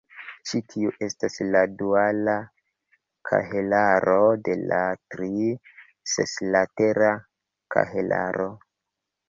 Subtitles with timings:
[0.51, 2.35] Ĉi tiu estas la duala
[3.31, 4.17] kahelaro
[4.49, 4.81] de la
[5.15, 7.15] tri-seslatera
[7.77, 8.53] kahelaro.